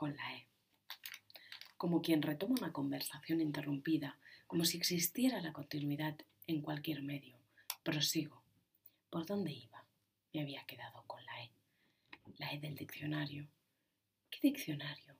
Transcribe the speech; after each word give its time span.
con 0.00 0.16
la 0.16 0.34
E. 0.34 0.46
Como 1.76 2.00
quien 2.00 2.22
retoma 2.22 2.54
una 2.58 2.72
conversación 2.72 3.42
interrumpida, 3.42 4.18
como 4.46 4.64
si 4.64 4.78
existiera 4.78 5.42
la 5.42 5.52
continuidad 5.52 6.16
en 6.46 6.62
cualquier 6.62 7.02
medio. 7.02 7.36
Prosigo. 7.82 8.42
¿Por 9.10 9.26
dónde 9.26 9.52
iba? 9.52 9.84
Me 10.32 10.40
había 10.40 10.64
quedado 10.64 11.04
con 11.06 11.22
la 11.26 11.44
E. 11.44 11.50
La 12.38 12.50
E 12.50 12.58
del 12.58 12.76
diccionario. 12.76 13.46
¿Qué 14.30 14.38
diccionario? 14.40 15.16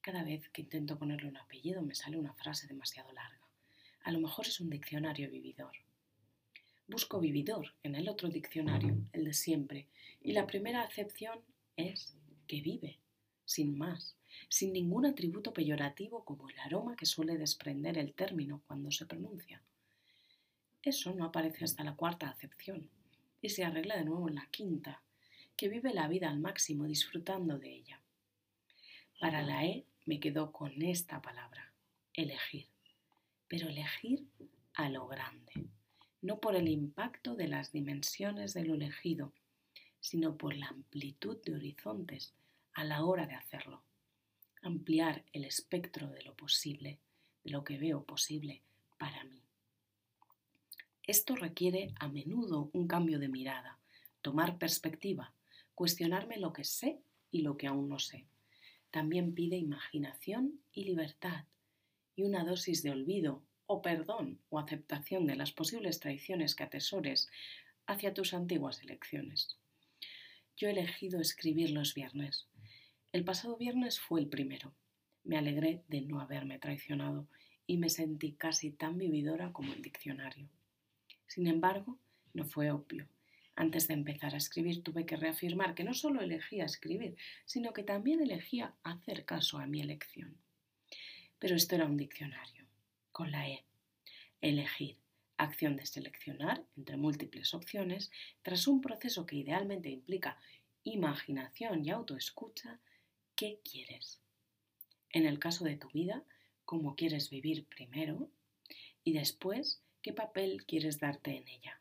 Cada 0.00 0.22
vez 0.22 0.48
que 0.50 0.62
intento 0.62 0.96
ponerle 0.96 1.26
un 1.26 1.38
apellido 1.38 1.82
me 1.82 1.96
sale 1.96 2.16
una 2.16 2.34
frase 2.34 2.68
demasiado 2.68 3.10
larga. 3.10 3.44
A 4.04 4.12
lo 4.12 4.20
mejor 4.20 4.46
es 4.46 4.60
un 4.60 4.70
diccionario 4.70 5.28
vividor. 5.28 5.72
Busco 6.86 7.18
vividor 7.18 7.74
en 7.82 7.96
el 7.96 8.08
otro 8.08 8.28
diccionario, 8.28 8.96
el 9.12 9.24
de 9.24 9.34
siempre, 9.34 9.88
y 10.22 10.30
la 10.30 10.46
primera 10.46 10.82
acepción 10.82 11.40
es 11.76 12.16
que 12.46 12.60
vive, 12.60 13.00
sin 13.50 13.76
más, 13.76 14.14
sin 14.48 14.72
ningún 14.72 15.06
atributo 15.06 15.52
peyorativo 15.52 16.24
como 16.24 16.48
el 16.48 16.58
aroma 16.60 16.94
que 16.94 17.04
suele 17.04 17.36
desprender 17.36 17.98
el 17.98 18.14
término 18.14 18.62
cuando 18.68 18.92
se 18.92 19.06
pronuncia. 19.06 19.60
Eso 20.84 21.12
no 21.12 21.24
aparece 21.24 21.64
hasta 21.64 21.82
la 21.82 21.96
cuarta 21.96 22.28
acepción, 22.28 22.88
y 23.42 23.48
se 23.48 23.64
arregla 23.64 23.96
de 23.96 24.04
nuevo 24.04 24.28
en 24.28 24.36
la 24.36 24.46
quinta, 24.52 25.02
que 25.56 25.68
vive 25.68 25.92
la 25.92 26.06
vida 26.06 26.30
al 26.30 26.38
máximo 26.38 26.84
disfrutando 26.84 27.58
de 27.58 27.74
ella. 27.74 28.00
Para 29.18 29.42
la 29.42 29.64
E 29.64 29.84
me 30.06 30.20
quedo 30.20 30.52
con 30.52 30.80
esta 30.80 31.20
palabra, 31.20 31.72
elegir, 32.14 32.68
pero 33.48 33.68
elegir 33.68 34.28
a 34.74 34.88
lo 34.88 35.08
grande, 35.08 35.52
no 36.22 36.38
por 36.38 36.54
el 36.54 36.68
impacto 36.68 37.34
de 37.34 37.48
las 37.48 37.72
dimensiones 37.72 38.54
de 38.54 38.64
lo 38.64 38.74
elegido, 38.74 39.32
sino 39.98 40.36
por 40.36 40.56
la 40.56 40.68
amplitud 40.68 41.36
de 41.42 41.56
horizontes 41.56 42.32
a 42.74 42.84
la 42.84 43.04
hora 43.04 43.26
de 43.26 43.34
hacerlo. 43.34 43.82
Ampliar 44.62 45.24
el 45.32 45.44
espectro 45.44 46.08
de 46.10 46.22
lo 46.22 46.34
posible, 46.34 46.98
de 47.44 47.50
lo 47.50 47.64
que 47.64 47.78
veo 47.78 48.04
posible 48.04 48.62
para 48.98 49.24
mí. 49.24 49.42
Esto 51.06 51.34
requiere 51.34 51.92
a 51.98 52.08
menudo 52.08 52.70
un 52.72 52.86
cambio 52.86 53.18
de 53.18 53.28
mirada, 53.28 53.78
tomar 54.22 54.58
perspectiva, 54.58 55.32
cuestionarme 55.74 56.36
lo 56.36 56.52
que 56.52 56.64
sé 56.64 57.00
y 57.30 57.42
lo 57.42 57.56
que 57.56 57.66
aún 57.66 57.88
no 57.88 57.98
sé. 57.98 58.26
También 58.90 59.34
pide 59.34 59.56
imaginación 59.56 60.60
y 60.72 60.84
libertad 60.84 61.46
y 62.14 62.24
una 62.24 62.44
dosis 62.44 62.82
de 62.82 62.90
olvido 62.90 63.42
o 63.66 63.82
perdón 63.82 64.40
o 64.50 64.58
aceptación 64.58 65.26
de 65.26 65.36
las 65.36 65.52
posibles 65.52 66.00
traiciones 66.00 66.54
que 66.54 66.64
atesores 66.64 67.28
hacia 67.86 68.14
tus 68.14 68.34
antiguas 68.34 68.82
elecciones. 68.82 69.56
Yo 70.56 70.68
he 70.68 70.72
elegido 70.72 71.20
escribir 71.20 71.70
los 71.70 71.94
viernes. 71.94 72.46
El 73.12 73.24
pasado 73.24 73.56
viernes 73.56 73.98
fue 73.98 74.20
el 74.20 74.28
primero. 74.28 74.72
Me 75.24 75.36
alegré 75.36 75.82
de 75.88 76.00
no 76.00 76.20
haberme 76.20 76.60
traicionado 76.60 77.26
y 77.66 77.76
me 77.76 77.88
sentí 77.88 78.34
casi 78.34 78.70
tan 78.70 78.98
vividora 78.98 79.52
como 79.52 79.72
el 79.72 79.82
diccionario. 79.82 80.48
Sin 81.26 81.48
embargo, 81.48 81.98
no 82.34 82.44
fue 82.44 82.70
obvio. 82.70 83.08
Antes 83.56 83.88
de 83.88 83.94
empezar 83.94 84.34
a 84.34 84.38
escribir 84.38 84.84
tuve 84.84 85.06
que 85.06 85.16
reafirmar 85.16 85.74
que 85.74 85.82
no 85.82 85.92
solo 85.92 86.20
elegía 86.20 86.64
escribir, 86.64 87.16
sino 87.44 87.72
que 87.72 87.82
también 87.82 88.20
elegía 88.20 88.74
hacer 88.84 89.24
caso 89.24 89.58
a 89.58 89.66
mi 89.66 89.80
elección. 89.80 90.36
Pero 91.40 91.56
esto 91.56 91.74
era 91.74 91.86
un 91.86 91.96
diccionario, 91.96 92.64
con 93.10 93.32
la 93.32 93.48
E. 93.48 93.64
Elegir, 94.40 94.98
acción 95.36 95.74
de 95.76 95.84
seleccionar 95.84 96.64
entre 96.76 96.96
múltiples 96.96 97.54
opciones, 97.54 98.12
tras 98.42 98.68
un 98.68 98.80
proceso 98.80 99.26
que 99.26 99.34
idealmente 99.34 99.90
implica 99.90 100.38
imaginación 100.84 101.84
y 101.84 101.90
autoescucha, 101.90 102.78
¿qué 103.40 103.58
quieres? 103.64 104.20
En 105.08 105.24
el 105.24 105.38
caso 105.38 105.64
de 105.64 105.78
tu 105.78 105.88
vida, 105.88 106.22
¿cómo 106.66 106.94
quieres 106.94 107.30
vivir 107.30 107.64
primero? 107.64 108.30
Y 109.02 109.14
después, 109.14 109.82
¿qué 110.02 110.12
papel 110.12 110.66
quieres 110.66 111.00
darte 111.00 111.38
en 111.38 111.48
ella? 111.48 111.80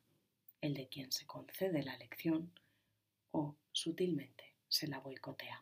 ¿El 0.62 0.74
de 0.74 0.88
quien 0.88 1.12
se 1.12 1.26
concede 1.26 1.84
la 1.84 1.96
elección 1.96 2.54
o 3.32 3.58
sutilmente 3.74 4.56
se 4.70 4.88
la 4.88 5.02
boicotea? 5.02 5.62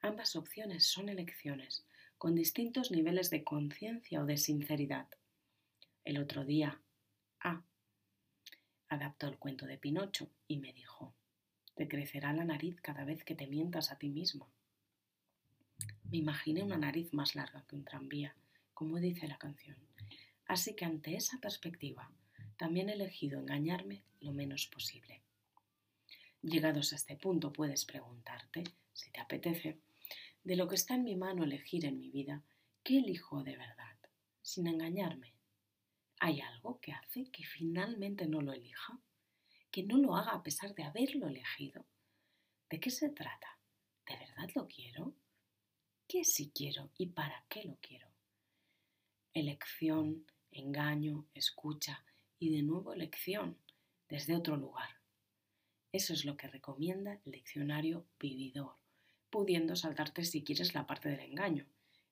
Ambas 0.00 0.36
opciones 0.36 0.86
son 0.86 1.08
elecciones, 1.08 1.84
con 2.16 2.36
distintos 2.36 2.92
niveles 2.92 3.30
de 3.30 3.42
conciencia 3.42 4.22
o 4.22 4.26
de 4.26 4.36
sinceridad. 4.36 5.08
El 6.04 6.18
otro 6.18 6.44
día, 6.44 6.80
A 7.40 7.64
adaptó 8.86 9.26
el 9.26 9.38
cuento 9.38 9.66
de 9.66 9.78
Pinocho 9.78 10.30
y 10.46 10.58
me 10.58 10.72
dijo, 10.72 11.16
te 11.74 11.88
crecerá 11.88 12.32
la 12.32 12.44
nariz 12.44 12.80
cada 12.80 13.04
vez 13.04 13.24
que 13.24 13.34
te 13.34 13.48
mientas 13.48 13.90
a 13.90 13.98
ti 13.98 14.08
mismo. 14.08 14.52
Me 16.12 16.18
imaginé 16.18 16.62
una 16.62 16.76
nariz 16.76 17.14
más 17.14 17.34
larga 17.34 17.64
que 17.66 17.74
un 17.74 17.86
tranvía, 17.86 18.36
como 18.74 18.98
dice 18.98 19.26
la 19.26 19.38
canción. 19.38 19.78
Así 20.44 20.76
que 20.76 20.84
ante 20.84 21.16
esa 21.16 21.40
perspectiva, 21.40 22.12
también 22.58 22.90
he 22.90 22.92
elegido 22.92 23.40
engañarme 23.40 24.04
lo 24.20 24.32
menos 24.32 24.66
posible. 24.66 25.22
Llegados 26.42 26.92
a 26.92 26.96
este 26.96 27.16
punto, 27.16 27.50
puedes 27.50 27.86
preguntarte, 27.86 28.62
si 28.92 29.10
te 29.10 29.20
apetece, 29.20 29.78
de 30.44 30.56
lo 30.56 30.68
que 30.68 30.74
está 30.74 30.96
en 30.96 31.04
mi 31.04 31.16
mano 31.16 31.44
elegir 31.44 31.86
en 31.86 31.98
mi 31.98 32.10
vida, 32.10 32.44
¿qué 32.84 32.98
elijo 32.98 33.42
de 33.42 33.56
verdad, 33.56 33.96
sin 34.42 34.66
engañarme? 34.66 35.32
¿Hay 36.20 36.42
algo 36.42 36.78
que 36.78 36.92
hace 36.92 37.30
que 37.30 37.44
finalmente 37.44 38.26
no 38.26 38.42
lo 38.42 38.52
elija? 38.52 39.00
¿Que 39.70 39.82
no 39.82 39.96
lo 39.96 40.14
haga 40.14 40.32
a 40.32 40.42
pesar 40.42 40.74
de 40.74 40.82
haberlo 40.82 41.28
elegido? 41.28 41.86
¿De 42.68 42.78
qué 42.80 42.90
se 42.90 43.08
trata? 43.08 43.58
¿De 44.06 44.14
verdad 44.18 44.50
lo 44.54 44.68
quiero? 44.68 45.14
¿Qué 46.12 46.24
sí 46.24 46.52
quiero 46.54 46.90
y 46.98 47.06
para 47.06 47.42
qué 47.48 47.64
lo 47.64 47.78
quiero? 47.80 48.06
Elección, 49.32 50.26
engaño, 50.50 51.24
escucha 51.32 52.04
y 52.38 52.54
de 52.54 52.62
nuevo 52.62 52.92
elección 52.92 53.56
desde 54.10 54.36
otro 54.36 54.58
lugar. 54.58 54.90
Eso 55.90 56.12
es 56.12 56.26
lo 56.26 56.36
que 56.36 56.48
recomienda 56.48 57.18
el 57.24 57.32
diccionario 57.32 58.04
vividor, 58.20 58.76
pudiendo 59.30 59.74
saltarte 59.74 60.26
si 60.26 60.44
quieres 60.44 60.74
la 60.74 60.86
parte 60.86 61.08
del 61.08 61.20
engaño, 61.20 61.64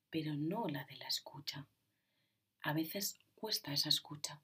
pero 0.08 0.34
no 0.34 0.66
la 0.66 0.84
de 0.84 0.96
la 0.96 1.06
escucha. 1.06 1.68
A 2.62 2.72
veces 2.72 3.18
cuesta 3.34 3.74
esa 3.74 3.90
escucha, 3.90 4.40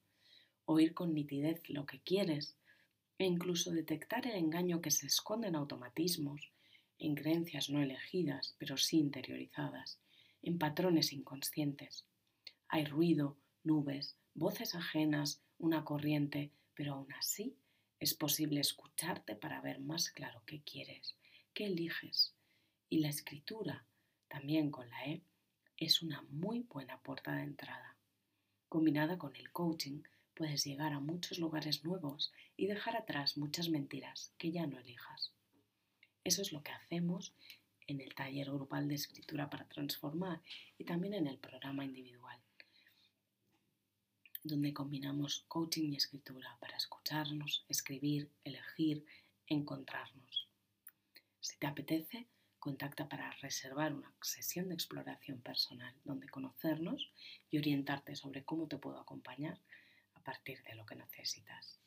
oír 0.67 0.93
con 0.93 1.15
nitidez 1.15 1.63
lo 1.71 1.87
que 1.87 2.03
quieres 2.03 2.59
e 3.17 3.25
incluso 3.25 3.71
detectar 3.71 4.27
el 4.27 4.35
engaño 4.35 4.83
que 4.83 4.91
se 4.91 5.07
esconde 5.07 5.49
en 5.49 5.57
automatismos, 5.57 6.53
en 6.99 7.15
creencias 7.15 7.71
no 7.71 7.83
elegidas, 7.83 8.55
pero 8.59 8.77
sí 8.77 8.99
interiorizadas, 8.99 9.99
en 10.43 10.59
patrones 10.59 11.13
inconscientes. 11.13 12.07
Hay 12.69 12.85
ruido, 12.85 13.37
nubes, 13.65 14.17
voces 14.35 14.75
ajenas, 14.75 15.43
una 15.59 15.85
corriente, 15.85 16.53
pero 16.75 16.95
aún 16.95 17.13
así 17.13 17.57
es 17.99 18.15
posible 18.15 18.61
escucharte 18.61 19.37
para 19.37 19.61
ver 19.61 19.81
más 19.81 20.11
claro 20.11 20.43
qué 20.47 20.63
quieres, 20.63 21.17
qué 21.55 21.67
eliges. 21.67 22.35
Y 22.89 23.01
la 23.01 23.09
escritura, 23.09 23.87
también 24.29 24.71
con 24.71 24.89
la 24.91 25.07
E, 25.07 25.23
es 25.79 26.03
una 26.03 26.23
muy 26.31 26.61
buena 26.61 27.01
puerta 27.01 27.35
de 27.35 27.43
entrada. 27.43 27.97
Combinada 28.69 29.19
con 29.19 29.35
el 29.37 29.51
coaching, 29.51 30.03
puedes 30.35 30.65
llegar 30.65 30.93
a 30.93 31.01
muchos 31.01 31.39
lugares 31.39 31.85
nuevos 31.85 32.33
y 32.57 32.67
dejar 32.67 32.97
atrás 32.97 33.39
muchas 33.39 33.71
mentiras 33.71 34.33
que 34.37 34.53
ya 34.53 34.67
no 34.67 34.79
elijas. 34.79 35.33
Eso 36.27 36.43
es 36.43 36.51
lo 36.51 36.61
que 36.61 36.73
hacemos 36.73 37.33
en 37.87 38.01
el 38.01 38.13
taller 38.13 38.51
grupal 38.51 38.89
de 38.89 38.97
escritura 38.97 39.49
para 39.49 39.69
transformar 39.69 40.43
y 40.77 40.83
también 40.83 41.15
en 41.15 41.29
el 41.29 41.39
programa 41.39 41.85
individual, 41.85 42.37
donde 44.43 44.75
combinamos 44.75 45.45
coaching 45.47 45.93
y 45.93 45.97
escritura 45.97 46.57
para 46.59 46.77
escucharnos, 46.77 47.65
escribir, 47.69 48.29
elegir, 48.43 49.07
encontrarnos. 49.47 50.49
Si 51.39 51.57
te 51.59 51.69
apetece, 51.69 52.27
contacta 52.59 53.09
para 53.09 53.31
reservar 53.41 53.95
una 53.95 54.13
sesión 54.21 54.67
de 54.67 54.75
exploración 54.75 55.41
personal 55.43 55.95
donde 56.03 56.29
conocernos 56.29 57.13
y 57.53 57.59
orientarte 57.59 58.17
sobre 58.17 58.45
cómo 58.45 58.67
te 58.67 58.79
puedo 58.79 58.99
acompañar 58.99 59.61
a 60.15 60.21
partir 60.25 60.61
de 60.65 60.75
lo 60.75 60.85
que 60.87 60.97
necesitas. 60.97 61.79